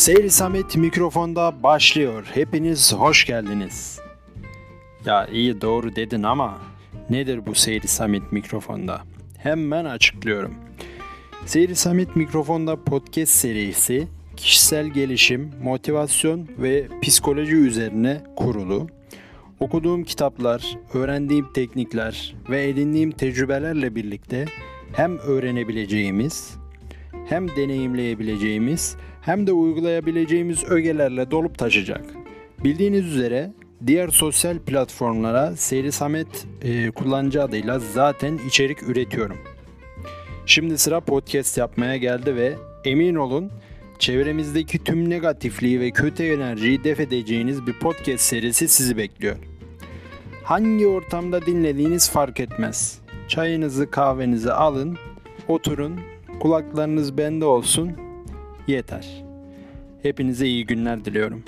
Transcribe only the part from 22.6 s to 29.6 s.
edindiğim tecrübelerle birlikte hem öğrenebileceğimiz hem deneyimleyebileceğimiz hem de